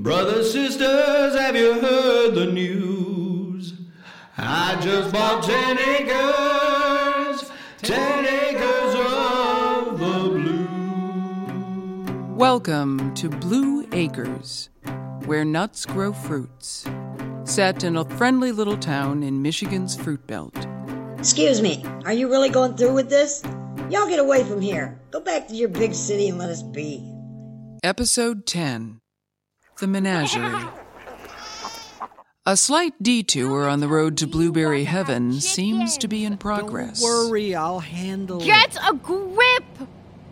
Brothers, 0.00 0.52
sisters, 0.52 1.38
have 1.38 1.54
you 1.54 1.74
heard 1.74 2.34
the 2.34 2.46
news? 2.46 3.74
I 4.38 4.78
just 4.80 5.12
bought 5.12 5.44
10 5.44 5.78
acres, 5.78 7.50
10 7.82 8.24
acres 8.24 8.94
of 8.94 10.00
the 10.00 10.30
blue. 10.30 12.34
Welcome 12.34 13.12
to 13.14 13.28
Blue 13.28 13.86
Acres, 13.92 14.70
where 15.26 15.44
nuts 15.44 15.84
grow 15.84 16.12
fruits. 16.12 16.86
Set 17.44 17.84
in 17.84 17.96
a 17.96 18.04
friendly 18.16 18.50
little 18.50 18.78
town 18.78 19.22
in 19.22 19.42
Michigan's 19.42 19.94
Fruit 19.94 20.26
Belt. 20.26 20.66
Excuse 21.18 21.60
me, 21.60 21.84
are 22.04 22.14
you 22.14 22.30
really 22.30 22.48
going 22.48 22.76
through 22.76 22.94
with 22.94 23.10
this? 23.10 23.42
Y'all 23.90 24.08
get 24.08 24.18
away 24.18 24.42
from 24.42 24.60
here. 24.60 24.98
Go 25.10 25.20
back 25.20 25.46
to 25.48 25.54
your 25.54 25.68
big 25.68 25.94
city 25.94 26.28
and 26.28 26.38
let 26.38 26.48
us 26.48 26.62
be. 26.62 27.08
Episode 27.84 28.46
10 28.46 29.01
The 29.78 29.86
Menagerie. 29.86 30.68
A 32.44 32.56
slight 32.56 33.00
detour 33.00 33.68
on 33.68 33.80
the 33.80 33.88
road 33.88 34.16
to 34.18 34.26
Blueberry 34.26 34.84
Heaven 34.84 35.32
seems 35.40 35.96
to 35.98 36.08
be 36.08 36.24
in 36.24 36.36
progress. 36.36 37.00
Don't 37.00 37.30
worry, 37.30 37.54
I'll 37.54 37.78
handle 37.78 38.42
it. 38.42 38.46
Get 38.46 38.76
a 38.88 38.94
grip! 38.94 39.64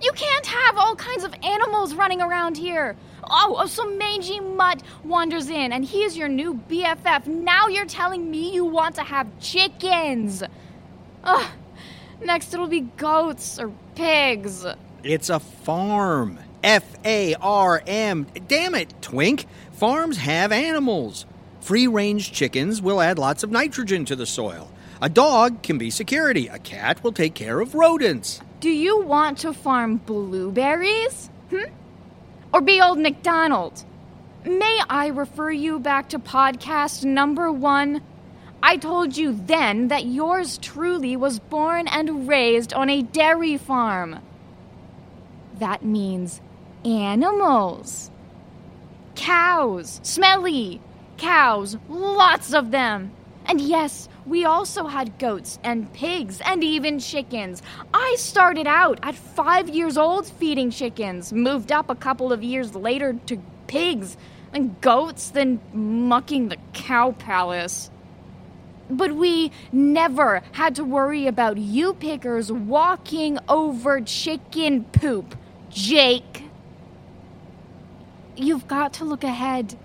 You 0.03 0.13
can't 0.13 0.47
have 0.47 0.77
all 0.77 0.97
kinds 0.97 1.25
of 1.25 1.33
animals 1.43 1.95
running 1.95 2.21
around 2.21 2.57
here. 2.57 2.97
Oh, 3.25 3.57
oh, 3.59 3.67
some 3.67 3.99
mangy 3.99 4.41
mutt 4.41 4.83
wanders 5.05 5.49
in, 5.49 5.73
and 5.73 5.85
he 5.85 6.03
is 6.03 6.17
your 6.17 6.29
new 6.29 6.55
BFF. 6.69 7.27
Now 7.27 7.69
you're 7.69 7.87
telling 7.87 8.31
me 8.31 8.53
you 8.53 8.65
want 8.65 8.97
to 8.97 9.03
have 9.03 9.27
chickens. 9.41 10.43
Ugh. 11.23 11.47
Next, 12.23 12.53
it'll 12.53 12.67
be 12.67 12.81
goats 12.81 13.59
or 13.59 13.73
pigs. 13.95 14.67
It's 15.05 15.31
a 15.31 15.39
farm. 15.39 16.39
F 16.63 16.85
A 17.05 17.35
R 17.35 17.83
M. 17.87 18.27
Damn 18.49 18.75
it, 18.75 18.95
Twink. 19.01 19.47
Farms 19.73 20.19
have 20.19 20.53
animals. 20.53 21.27
Free 21.61 21.87
range 21.87 22.33
chickens 22.33 22.81
will 22.83 23.01
add 23.01 23.19
lots 23.19 23.43
of 23.43 23.51
nitrogen 23.51 24.05
to 24.07 24.17
the 24.17 24.27
soil. 24.27 24.71
A 25.03 25.09
dog 25.09 25.63
can 25.63 25.79
be 25.79 25.91
security. 25.91 26.49
A 26.49 26.59
cat 26.59 27.03
will 27.03 27.13
take 27.13 27.35
care 27.35 27.61
of 27.61 27.75
rodents. 27.75 28.41
Do 28.61 28.71
you 28.71 29.03
want 29.03 29.39
to 29.39 29.55
farm 29.55 29.97
blueberries? 29.97 31.31
Hmm? 31.51 31.71
Or 32.53 32.61
be 32.61 32.81
old 32.81 32.99
McDonald? 32.99 33.85
May 34.45 34.81
I 34.89 35.09
refer 35.09 35.51
you 35.51 35.79
back 35.79 36.11
to 36.11 36.19
podcast 36.19 37.05
number 37.05 37.51
one? 37.51 38.03
I 38.63 38.77
told 38.77 39.17
you 39.17 39.33
then 39.33 39.89
that 39.89 40.05
yours 40.05 40.59
truly 40.59 41.17
was 41.17 41.39
born 41.39 41.89
and 41.89 42.29
raised 42.29 42.75
on 42.75 42.91
a 42.91 43.03
dairy 43.03 43.57
farm. 43.57 44.19
That 45.59 45.85
means 45.85 46.41
animals. 46.85 48.11
Cows, 49.15 50.01
smelly 50.03 50.81
cows, 51.19 51.77
lots 51.89 52.55
of 52.55 52.71
them. 52.71 53.13
And 53.47 53.61
yes, 53.61 54.09
we 54.27 54.45
also 54.45 54.87
had 54.87 55.19
goats 55.19 55.59
and 55.63 55.93
pigs 55.93 56.41
and 56.45 56.63
even 56.63 56.99
chickens. 56.99 57.63
I 57.93 58.15
started 58.19 58.67
out 58.67 58.99
at 59.03 59.15
five 59.15 59.69
years 59.69 59.97
old 59.97 60.27
feeding 60.27 60.71
chickens, 60.71 61.33
moved 61.33 61.73
up 61.73 61.91
a 61.91 61.95
couple 61.95 62.33
of 62.33 62.43
years 62.43 62.75
later 62.75 63.15
to 63.27 63.43
pigs 63.67 64.17
and 64.53 64.81
goats, 64.81 65.31
then 65.31 65.61
mucking 65.73 66.49
the 66.49 66.57
cow 66.73 67.13
palace. 67.13 67.91
But 68.89 69.13
we 69.13 69.53
never 69.73 70.43
had 70.53 70.75
to 70.77 70.85
worry 70.85 71.27
about 71.27 71.57
u-pickers 71.59 72.51
walking 72.51 73.39
over 73.49 74.01
chicken 74.01 74.85
poop, 74.85 75.37
Jake. 75.71 76.50
You've 78.41 78.67
got 78.67 78.95
to 78.95 79.05
look 79.05 79.23
ahead 79.23 79.77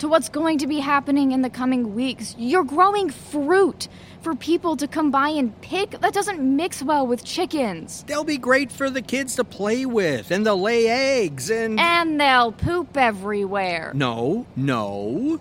to 0.00 0.08
what's 0.08 0.28
going 0.28 0.58
to 0.58 0.66
be 0.66 0.80
happening 0.80 1.32
in 1.32 1.40
the 1.40 1.48
coming 1.48 1.94
weeks. 1.94 2.34
You're 2.36 2.62
growing 2.62 3.08
fruit 3.08 3.88
for 4.20 4.34
people 4.34 4.76
to 4.76 4.86
come 4.86 5.10
by 5.10 5.30
and 5.30 5.58
pick. 5.62 5.92
That 6.02 6.12
doesn't 6.12 6.38
mix 6.38 6.82
well 6.82 7.06
with 7.06 7.24
chickens. 7.24 8.04
They'll 8.06 8.22
be 8.22 8.36
great 8.36 8.70
for 8.70 8.90
the 8.90 9.00
kids 9.00 9.36
to 9.36 9.44
play 9.44 9.86
with, 9.86 10.30
and 10.30 10.44
they'll 10.44 10.60
lay 10.60 10.88
eggs, 10.88 11.48
and. 11.48 11.80
And 11.80 12.20
they'll 12.20 12.52
poop 12.52 12.98
everywhere. 12.98 13.92
No, 13.94 14.44
no. 14.54 15.40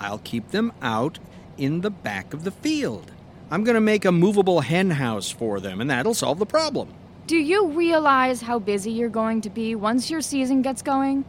I'll 0.00 0.18
keep 0.18 0.50
them 0.50 0.72
out 0.82 1.20
in 1.56 1.82
the 1.82 1.90
back 1.90 2.34
of 2.34 2.42
the 2.42 2.50
field. 2.50 3.12
I'm 3.48 3.62
going 3.62 3.76
to 3.76 3.80
make 3.80 4.04
a 4.04 4.10
movable 4.10 4.62
hen 4.62 4.90
house 4.90 5.30
for 5.30 5.60
them, 5.60 5.80
and 5.80 5.88
that'll 5.88 6.14
solve 6.14 6.40
the 6.40 6.46
problem. 6.46 6.92
Do 7.28 7.36
you 7.36 7.68
realize 7.68 8.42
how 8.42 8.58
busy 8.58 8.90
you're 8.90 9.08
going 9.08 9.42
to 9.42 9.50
be 9.50 9.76
once 9.76 10.10
your 10.10 10.20
season 10.20 10.62
gets 10.62 10.82
going? 10.82 11.24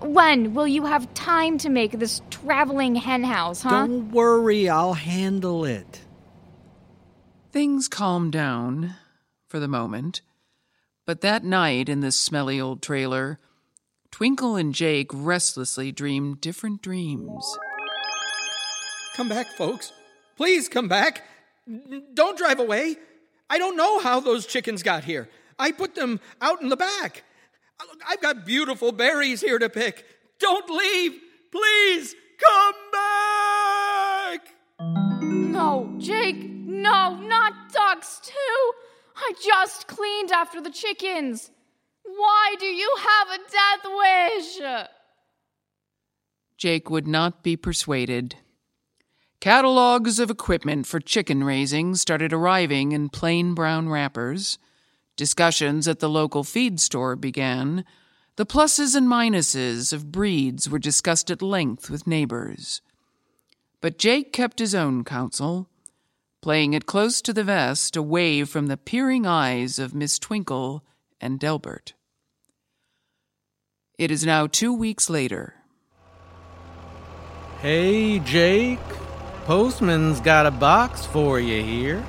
When 0.00 0.54
will 0.54 0.66
you 0.66 0.86
have 0.86 1.12
time 1.14 1.58
to 1.58 1.68
make 1.68 1.92
this 1.92 2.22
traveling 2.30 2.94
hen 2.96 3.22
house, 3.24 3.62
huh? 3.62 3.86
Don't 3.86 4.10
worry, 4.10 4.68
I'll 4.68 4.94
handle 4.94 5.64
it. 5.64 6.00
Things 7.52 7.88
calmed 7.88 8.32
down 8.32 8.94
for 9.48 9.58
the 9.58 9.68
moment, 9.68 10.22
but 11.04 11.20
that 11.20 11.44
night 11.44 11.88
in 11.88 12.00
this 12.00 12.16
smelly 12.16 12.60
old 12.60 12.80
trailer, 12.80 13.38
Twinkle 14.10 14.56
and 14.56 14.74
Jake 14.74 15.10
restlessly 15.12 15.92
dreamed 15.92 16.40
different 16.40 16.80
dreams. 16.82 17.58
Come 19.16 19.28
back, 19.28 19.48
folks. 19.56 19.92
Please 20.36 20.68
come 20.68 20.88
back. 20.88 21.22
N- 21.68 22.04
Don't 22.14 22.38
drive 22.38 22.58
away. 22.60 22.96
I 23.50 23.58
don't 23.58 23.76
know 23.76 23.98
how 23.98 24.20
those 24.20 24.46
chickens 24.46 24.82
got 24.82 25.04
here. 25.04 25.28
I 25.58 25.72
put 25.72 25.94
them 25.94 26.20
out 26.40 26.62
in 26.62 26.68
the 26.70 26.76
back. 26.76 27.24
Look, 27.88 28.02
I've 28.06 28.20
got 28.20 28.44
beautiful 28.44 28.92
berries 28.92 29.40
here 29.40 29.58
to 29.58 29.68
pick. 29.68 30.04
Don't 30.38 30.68
leave. 30.70 31.20
Please 31.50 32.14
come 32.38 32.74
back. 32.92 34.54
No, 35.22 35.94
Jake, 35.98 36.42
no, 36.50 37.16
not 37.16 37.72
ducks, 37.72 38.20
too. 38.22 38.72
I 39.16 39.32
just 39.42 39.86
cleaned 39.86 40.30
after 40.30 40.60
the 40.60 40.70
chickens. 40.70 41.50
Why 42.04 42.54
do 42.58 42.66
you 42.66 42.96
have 42.98 43.28
a 43.28 43.38
death 43.50 43.84
wish? 43.96 44.88
Jake 46.56 46.90
would 46.90 47.06
not 47.06 47.42
be 47.42 47.56
persuaded. 47.56 48.36
Catalogs 49.40 50.18
of 50.18 50.30
equipment 50.30 50.86
for 50.86 51.00
chicken 51.00 51.44
raising 51.44 51.94
started 51.94 52.32
arriving 52.32 52.92
in 52.92 53.08
plain 53.08 53.54
brown 53.54 53.88
wrappers. 53.88 54.58
Discussions 55.20 55.86
at 55.86 55.98
the 55.98 56.08
local 56.08 56.44
feed 56.44 56.80
store 56.80 57.14
began. 57.14 57.84
The 58.36 58.46
pluses 58.46 58.96
and 58.96 59.06
minuses 59.06 59.92
of 59.92 60.10
breeds 60.10 60.70
were 60.70 60.78
discussed 60.78 61.30
at 61.30 61.42
length 61.42 61.90
with 61.90 62.06
neighbors. 62.06 62.80
But 63.82 63.98
Jake 63.98 64.32
kept 64.32 64.60
his 64.60 64.74
own 64.74 65.04
counsel, 65.04 65.68
playing 66.40 66.72
it 66.72 66.86
close 66.86 67.20
to 67.20 67.34
the 67.34 67.44
vest, 67.44 67.96
away 67.96 68.44
from 68.44 68.68
the 68.68 68.78
peering 68.78 69.26
eyes 69.26 69.78
of 69.78 69.94
Miss 69.94 70.18
Twinkle 70.18 70.86
and 71.20 71.38
Delbert. 71.38 71.92
It 73.98 74.10
is 74.10 74.24
now 74.24 74.46
two 74.46 74.72
weeks 74.72 75.10
later. 75.10 75.52
Hey, 77.60 78.20
Jake. 78.20 78.78
Postman's 79.44 80.22
got 80.22 80.46
a 80.46 80.50
box 80.50 81.04
for 81.04 81.38
you 81.38 81.62
here. 81.62 82.02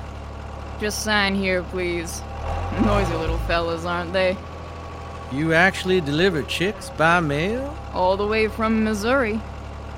Just 0.82 1.04
sign 1.04 1.36
here, 1.36 1.62
please. 1.62 2.20
Noisy 2.84 3.14
little 3.14 3.38
fellas, 3.38 3.84
aren't 3.84 4.12
they? 4.12 4.36
You 5.30 5.52
actually 5.52 6.00
deliver 6.00 6.42
chicks 6.42 6.90
by 6.90 7.20
mail? 7.20 7.76
All 7.92 8.16
the 8.16 8.26
way 8.26 8.48
from 8.48 8.82
Missouri. 8.82 9.40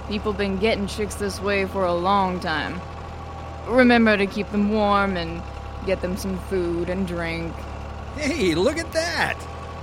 People 0.09 0.35
been 0.35 0.59
getting 0.59 0.87
chicks 0.87 1.15
this 1.15 1.41
way 1.41 1.65
for 1.65 1.87
a 1.87 1.95
long 1.95 2.39
time. 2.39 2.83
Remember 3.67 4.15
to 4.19 4.27
keep 4.27 4.51
them 4.51 4.75
warm 4.75 5.17
and 5.17 5.43
get 5.87 6.03
them 6.03 6.19
some 6.19 6.39
food 6.51 6.91
and 6.91 7.09
drink. 7.09 7.55
Hey, 8.17 8.55
look 8.55 8.77
at 8.77 8.93
that. 8.93 9.39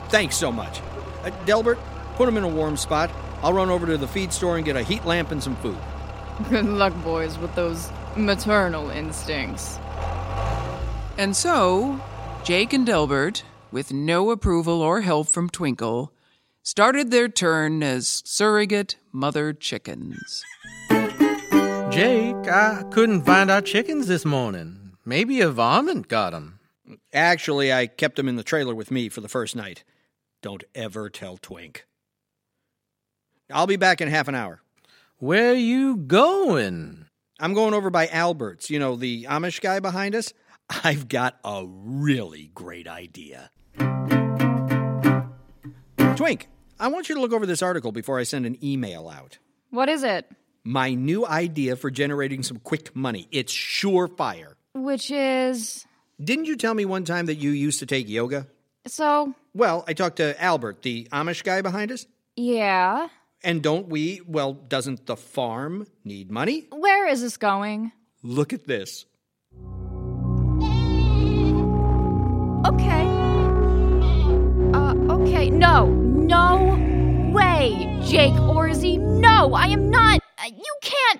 Thanks 0.09 0.35
so 0.35 0.51
much. 0.51 0.81
Uh, 1.23 1.31
Delbert, 1.45 1.79
put 2.13 2.27
them 2.27 2.37
in 2.37 2.43
a 2.43 2.47
warm 2.47 2.77
spot. 2.77 3.09
I'll 3.41 3.53
run 3.53 3.71
over 3.71 3.87
to 3.87 3.97
the 3.97 4.07
feed 4.07 4.31
store 4.31 4.57
and 4.57 4.63
get 4.63 4.75
a 4.75 4.83
heat 4.83 5.03
lamp 5.03 5.31
and 5.31 5.41
some 5.41 5.55
food. 5.55 5.79
Good 6.51 6.65
luck, 6.65 6.93
boys, 7.03 7.39
with 7.39 7.55
those 7.55 7.89
maternal 8.15 8.91
instincts. 8.91 9.79
And 11.17 11.35
so, 11.35 12.01
Jake 12.43 12.73
and 12.73 12.85
Delbert, 12.85 13.43
with 13.71 13.93
no 13.93 14.31
approval 14.31 14.81
or 14.81 15.01
help 15.01 15.27
from 15.27 15.49
Twinkle, 15.49 16.11
started 16.63 17.11
their 17.11 17.27
turn 17.29 17.83
as 17.83 18.23
surrogate 18.25 18.97
mother 19.11 19.53
chickens. 19.53 20.43
Jake, 21.91 22.47
I 22.47 22.83
couldn't 22.91 23.23
find 23.23 23.51
our 23.51 23.61
chickens 23.61 24.07
this 24.07 24.25
morning. 24.25 24.93
Maybe 25.05 25.41
a 25.41 25.49
varmint 25.49 26.07
got 26.07 26.33
'em. 26.33 26.59
Actually, 27.13 27.71
I 27.71 27.87
kept 27.87 28.15
them 28.15 28.27
in 28.27 28.35
the 28.35 28.43
trailer 28.43 28.73
with 28.73 28.91
me 28.91 29.09
for 29.09 29.21
the 29.21 29.29
first 29.29 29.55
night. 29.55 29.83
Don't 30.41 30.63
ever 30.73 31.09
tell 31.09 31.37
Twink. 31.37 31.85
I'll 33.51 33.67
be 33.67 33.75
back 33.75 34.01
in 34.01 34.07
half 34.07 34.27
an 34.27 34.35
hour. 34.35 34.61
Where 35.17 35.53
you 35.53 35.97
going? 35.97 37.05
I'm 37.39 37.53
going 37.53 37.73
over 37.73 37.89
by 37.89 38.07
Albert's, 38.07 38.69
you 38.69 38.79
know, 38.79 38.95
the 38.95 39.25
Amish 39.25 39.61
guy 39.61 39.79
behind 39.79 40.15
us. 40.15 40.33
I've 40.69 41.07
got 41.07 41.37
a 41.43 41.65
really 41.67 42.51
great 42.53 42.87
idea. 42.87 43.51
Twink, 46.15 46.47
I 46.79 46.87
want 46.87 47.09
you 47.09 47.15
to 47.15 47.21
look 47.21 47.33
over 47.33 47.45
this 47.45 47.61
article 47.61 47.91
before 47.91 48.19
I 48.19 48.23
send 48.23 48.45
an 48.45 48.57
email 48.63 49.09
out. 49.09 49.37
What 49.69 49.89
is 49.89 50.03
it? 50.03 50.29
My 50.63 50.93
new 50.93 51.25
idea 51.25 51.75
for 51.75 51.89
generating 51.89 52.43
some 52.43 52.57
quick 52.57 52.95
money. 52.95 53.27
It's 53.31 53.53
surefire. 53.53 54.53
Which 54.73 55.09
is. 55.11 55.85
Didn't 56.23 56.45
you 56.45 56.55
tell 56.55 56.73
me 56.73 56.85
one 56.85 57.03
time 57.03 57.25
that 57.25 57.35
you 57.35 57.49
used 57.51 57.79
to 57.79 57.85
take 57.85 58.07
yoga? 58.07 58.47
So, 58.87 59.33
Well, 59.53 59.83
I 59.87 59.93
talked 59.93 60.17
to 60.17 60.39
Albert, 60.41 60.81
the 60.83 61.07
Amish 61.11 61.43
guy 61.43 61.61
behind 61.61 61.91
us. 61.91 62.05
yeah. 62.35 63.07
And 63.43 63.63
don't 63.63 63.87
we, 63.87 64.21
well, 64.27 64.53
doesn't 64.53 65.07
the 65.07 65.15
farm 65.15 65.87
need 66.03 66.29
money? 66.29 66.67
Where 66.71 67.07
is 67.07 67.21
this 67.23 67.37
going? 67.37 67.91
Look 68.21 68.53
at 68.53 68.67
this. 68.67 69.05
No. 76.35 76.77
Way, 77.33 77.99
Jake 78.05 78.31
Orzy. 78.33 78.97
No, 78.97 79.53
I 79.53 79.67
am 79.67 79.89
not. 79.89 80.21
uh, 80.37 80.47
You 80.47 80.75
can't. 80.81 81.19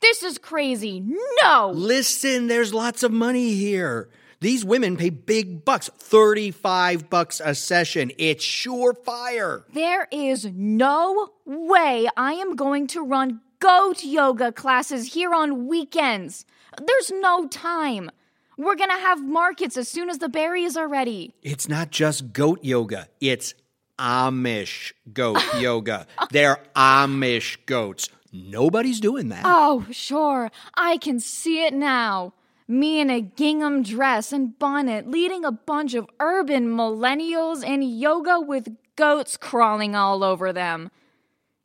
This 0.00 0.22
is 0.22 0.38
crazy. 0.38 1.02
No. 1.42 1.72
Listen, 1.74 2.46
there's 2.46 2.72
lots 2.72 3.02
of 3.02 3.10
money 3.10 3.54
here. 3.54 4.08
These 4.38 4.64
women 4.64 4.96
pay 4.96 5.10
big 5.10 5.64
bucks, 5.64 5.90
35 5.98 7.10
bucks 7.10 7.40
a 7.44 7.52
session. 7.56 8.12
It's 8.16 8.44
surefire. 8.44 9.64
There 9.72 10.06
is 10.12 10.44
no 10.54 11.30
way 11.44 12.08
I 12.16 12.34
am 12.34 12.54
going 12.54 12.86
to 12.88 13.02
run 13.04 13.40
goat 13.58 14.04
yoga 14.04 14.52
classes 14.52 15.14
here 15.14 15.34
on 15.34 15.66
weekends. 15.66 16.46
There's 16.80 17.10
no 17.10 17.48
time. 17.48 18.12
We're 18.56 18.76
going 18.76 18.90
to 18.90 19.02
have 19.02 19.20
markets 19.20 19.76
as 19.76 19.88
soon 19.88 20.08
as 20.08 20.18
the 20.18 20.28
berries 20.28 20.76
are 20.76 20.86
ready. 20.86 21.34
It's 21.42 21.68
not 21.68 21.90
just 21.90 22.32
goat 22.32 22.60
yoga, 22.62 23.08
it's 23.20 23.54
Amish 23.98 24.92
goat 25.12 25.42
yoga. 25.56 26.06
They're 26.30 26.58
Amish 26.74 27.58
goats. 27.66 28.08
Nobody's 28.32 29.00
doing 29.00 29.28
that. 29.30 29.42
Oh, 29.44 29.86
sure. 29.90 30.50
I 30.74 30.98
can 30.98 31.20
see 31.20 31.64
it 31.64 31.74
now. 31.74 32.34
Me 32.66 33.00
in 33.00 33.08
a 33.08 33.22
gingham 33.22 33.82
dress 33.82 34.32
and 34.32 34.58
bonnet, 34.58 35.10
leading 35.10 35.44
a 35.44 35.50
bunch 35.50 35.94
of 35.94 36.06
urban 36.20 36.66
millennials 36.66 37.64
in 37.64 37.80
yoga 37.80 38.38
with 38.38 38.76
goats 38.96 39.38
crawling 39.38 39.96
all 39.96 40.22
over 40.22 40.52
them. 40.52 40.90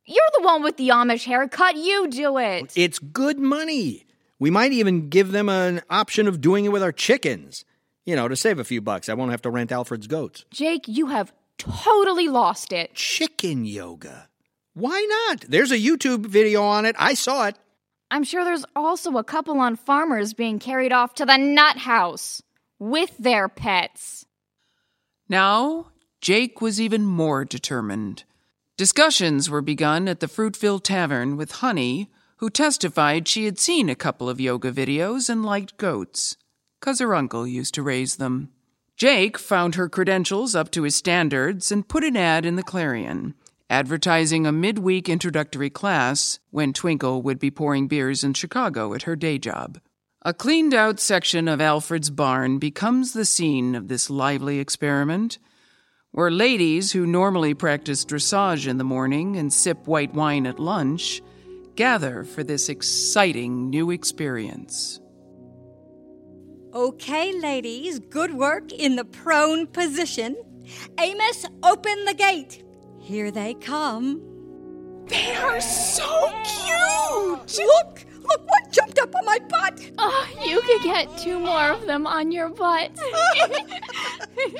You're 0.06 0.24
the 0.36 0.44
one 0.44 0.62
with 0.62 0.78
the 0.78 0.88
Amish 0.88 1.24
haircut. 1.24 1.76
You 1.76 2.08
do 2.08 2.38
it. 2.38 2.72
It's 2.74 2.98
good 2.98 3.38
money. 3.38 4.06
We 4.38 4.50
might 4.50 4.72
even 4.72 5.08
give 5.08 5.32
them 5.32 5.48
an 5.48 5.82
option 5.90 6.26
of 6.26 6.40
doing 6.40 6.64
it 6.64 6.72
with 6.72 6.82
our 6.82 6.92
chickens. 6.92 7.64
You 8.04 8.16
know, 8.16 8.28
to 8.28 8.36
save 8.36 8.58
a 8.58 8.64
few 8.64 8.80
bucks, 8.80 9.08
I 9.08 9.14
won't 9.14 9.30
have 9.30 9.42
to 9.42 9.50
rent 9.50 9.72
Alfred's 9.72 10.06
goats. 10.06 10.44
Jake, 10.50 10.88
you 10.88 11.06
have 11.06 11.32
totally 11.58 12.28
lost 12.28 12.72
it. 12.72 12.94
Chicken 12.94 13.64
yoga. 13.64 14.28
Why 14.74 15.06
not? 15.28 15.42
There's 15.48 15.70
a 15.70 15.78
YouTube 15.78 16.26
video 16.26 16.62
on 16.62 16.84
it. 16.84 16.96
I 16.98 17.14
saw 17.14 17.46
it. 17.46 17.56
I'm 18.10 18.24
sure 18.24 18.44
there's 18.44 18.64
also 18.74 19.16
a 19.16 19.24
couple 19.24 19.58
on 19.60 19.76
farmers 19.76 20.34
being 20.34 20.58
carried 20.58 20.92
off 20.92 21.14
to 21.14 21.26
the 21.26 21.36
nut 21.36 21.78
house 21.78 22.42
with 22.78 23.16
their 23.18 23.48
pets. 23.48 24.26
Now, 25.28 25.92
Jake 26.20 26.60
was 26.60 26.80
even 26.80 27.04
more 27.04 27.44
determined. 27.44 28.24
Discussions 28.76 29.48
were 29.48 29.62
begun 29.62 30.08
at 30.08 30.20
the 30.20 30.26
Fruitville 30.26 30.82
Tavern 30.82 31.36
with 31.36 31.52
Honey, 31.52 32.10
who 32.38 32.50
testified 32.50 33.28
she 33.28 33.44
had 33.44 33.58
seen 33.58 33.88
a 33.88 33.94
couple 33.94 34.28
of 34.28 34.40
yoga 34.40 34.72
videos 34.72 35.28
and 35.30 35.44
liked 35.44 35.76
goats, 35.76 36.36
'cause 36.80 36.98
her 36.98 37.14
uncle 37.14 37.46
used 37.46 37.74
to 37.74 37.82
raise 37.82 38.16
them. 38.16 38.50
Jake 38.96 39.38
found 39.38 39.74
her 39.74 39.88
credentials 39.88 40.54
up 40.54 40.70
to 40.70 40.84
his 40.84 40.94
standards 40.94 41.72
and 41.72 41.88
put 41.88 42.04
an 42.04 42.16
ad 42.16 42.46
in 42.46 42.54
the 42.54 42.62
Clarion, 42.62 43.34
advertising 43.68 44.46
a 44.46 44.52
midweek 44.52 45.08
introductory 45.08 45.70
class 45.70 46.38
when 46.50 46.72
Twinkle 46.72 47.20
would 47.22 47.40
be 47.40 47.50
pouring 47.50 47.88
beers 47.88 48.22
in 48.22 48.34
Chicago 48.34 48.94
at 48.94 49.02
her 49.02 49.16
day 49.16 49.36
job. 49.36 49.80
A 50.22 50.32
cleaned 50.32 50.72
out 50.72 51.00
section 51.00 51.48
of 51.48 51.60
Alfred's 51.60 52.10
barn 52.10 52.58
becomes 52.58 53.12
the 53.12 53.24
scene 53.24 53.74
of 53.74 53.88
this 53.88 54.08
lively 54.08 54.60
experiment, 54.60 55.38
where 56.12 56.30
ladies 56.30 56.92
who 56.92 57.04
normally 57.04 57.52
practice 57.52 58.04
dressage 58.04 58.68
in 58.68 58.78
the 58.78 58.84
morning 58.84 59.36
and 59.36 59.52
sip 59.52 59.88
white 59.88 60.14
wine 60.14 60.46
at 60.46 60.60
lunch 60.60 61.20
gather 61.74 62.22
for 62.22 62.44
this 62.44 62.68
exciting 62.68 63.68
new 63.68 63.90
experience. 63.90 65.00
Okay, 66.74 67.32
ladies, 67.32 68.00
good 68.00 68.34
work 68.34 68.72
in 68.72 68.96
the 68.96 69.04
prone 69.04 69.68
position. 69.68 70.34
Amos, 70.98 71.46
open 71.62 72.04
the 72.04 72.14
gate. 72.14 72.64
Here 72.98 73.30
they 73.30 73.54
come. 73.54 74.20
They 75.06 75.36
are 75.36 75.60
so 75.60 76.32
cute! 76.42 77.58
Look, 77.58 78.06
look 78.22 78.48
what 78.48 78.72
jumped 78.72 78.98
up 78.98 79.14
on 79.14 79.24
my 79.24 79.38
butt. 79.48 79.88
Oh, 79.98 80.26
you 80.44 80.60
could 80.62 80.82
get 80.82 81.16
two 81.16 81.38
more 81.38 81.68
of 81.68 81.86
them 81.86 82.08
on 82.08 82.32
your 82.32 82.48
butt. 82.48 82.90
Look, 84.36 84.58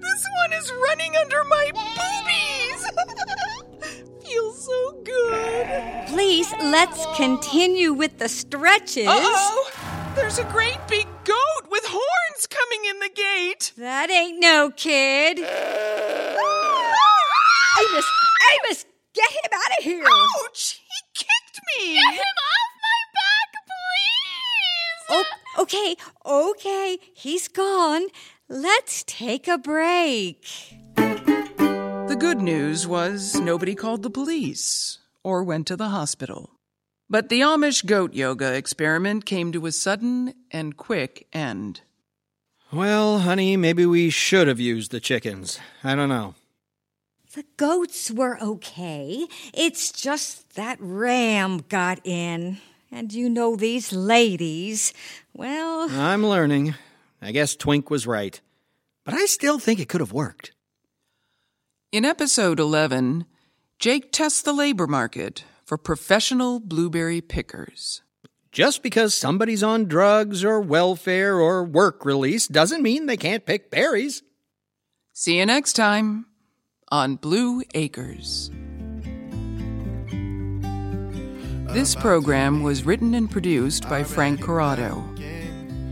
this 0.00 0.26
one 0.42 0.52
is 0.52 0.72
running 0.88 1.16
under 1.16 1.42
my 1.42 1.70
boobies! 1.74 2.86
Feels 4.24 4.64
so 4.64 5.02
good. 5.02 6.06
Please, 6.06 6.52
let's 6.62 7.04
continue 7.16 7.94
with 7.94 8.18
the 8.18 8.28
stretches. 8.28 9.08
Oh, 9.08 9.70
there's 10.14 10.38
a 10.38 10.44
great 10.44 10.78
big 10.88 11.06
goat 11.24 11.70
with 11.70 11.84
horns 11.86 12.46
coming 12.46 12.84
in 12.88 12.98
the 13.00 13.10
gate. 13.14 13.72
That 13.76 14.10
ain't 14.10 14.40
no 14.40 14.70
kid. 14.70 15.38
Amos, 17.80 18.04
Amos, 18.54 18.84
get 19.14 19.30
him 19.30 19.50
out 19.52 19.78
of 19.78 19.84
here. 19.84 20.04
Ouch! 20.04 20.80
He 20.80 20.98
kicked 21.14 21.60
me. 21.76 21.94
Get 21.94 22.14
him 22.14 22.20
off 22.20 22.72
my 22.86 23.00
back, 23.14 23.50
please! 25.10 25.24
Oh, 25.56 25.62
okay, 25.62 25.96
okay, 26.26 26.98
he's 27.14 27.48
gone. 27.48 28.08
Let's 28.48 29.04
take 29.06 29.48
a 29.48 29.58
break. 29.58 30.44
The 30.96 32.16
good 32.18 32.40
news 32.40 32.86
was 32.86 33.36
nobody 33.36 33.74
called 33.74 34.02
the 34.02 34.10
police 34.10 34.98
or 35.22 35.44
went 35.44 35.66
to 35.68 35.76
the 35.76 35.88
hospital. 35.88 36.59
But 37.12 37.28
the 37.28 37.40
Amish 37.40 37.84
goat 37.84 38.14
yoga 38.14 38.54
experiment 38.54 39.26
came 39.26 39.50
to 39.50 39.66
a 39.66 39.72
sudden 39.72 40.32
and 40.52 40.76
quick 40.76 41.26
end. 41.32 41.80
Well, 42.72 43.18
honey, 43.18 43.56
maybe 43.56 43.84
we 43.84 44.10
should 44.10 44.46
have 44.46 44.60
used 44.60 44.92
the 44.92 45.00
chickens. 45.00 45.58
I 45.82 45.96
don't 45.96 46.08
know. 46.08 46.36
The 47.34 47.44
goats 47.56 48.12
were 48.12 48.38
okay. 48.40 49.26
It's 49.52 49.90
just 49.90 50.54
that 50.54 50.78
ram 50.80 51.64
got 51.68 51.98
in. 52.04 52.58
And 52.92 53.12
you 53.12 53.28
know 53.28 53.56
these 53.56 53.92
ladies. 53.92 54.94
Well, 55.34 55.88
I'm 55.90 56.24
learning. 56.24 56.74
I 57.20 57.32
guess 57.32 57.56
Twink 57.56 57.90
was 57.90 58.06
right. 58.06 58.40
But 59.04 59.14
I 59.14 59.26
still 59.26 59.58
think 59.58 59.80
it 59.80 59.88
could 59.88 60.00
have 60.00 60.12
worked. 60.12 60.52
In 61.90 62.04
episode 62.04 62.60
11, 62.60 63.26
Jake 63.80 64.12
tests 64.12 64.42
the 64.42 64.52
labor 64.52 64.86
market 64.86 65.42
for 65.70 65.78
professional 65.78 66.58
blueberry 66.58 67.20
pickers. 67.20 68.02
Just 68.50 68.82
because 68.82 69.14
somebody's 69.14 69.62
on 69.62 69.84
drugs 69.84 70.42
or 70.42 70.60
welfare 70.60 71.36
or 71.36 71.62
work 71.62 72.04
release 72.04 72.48
doesn't 72.48 72.82
mean 72.82 73.06
they 73.06 73.16
can't 73.16 73.46
pick 73.46 73.70
berries. 73.70 74.24
See 75.12 75.38
you 75.38 75.46
next 75.46 75.74
time 75.74 76.26
on 76.90 77.14
Blue 77.14 77.62
Acres. 77.72 78.50
This 81.72 81.94
program 81.94 82.64
was 82.64 82.82
written 82.82 83.14
and 83.14 83.30
produced 83.30 83.88
by 83.88 84.02
Frank 84.02 84.42
Corrado. 84.42 85.04